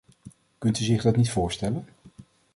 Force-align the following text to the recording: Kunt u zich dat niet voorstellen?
Kunt 0.57 0.79
u 0.79 0.83
zich 0.83 1.01
dat 1.01 1.15
niet 1.15 1.29
voorstellen? 1.29 1.87